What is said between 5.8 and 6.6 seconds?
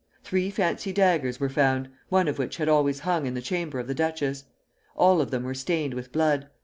with blood.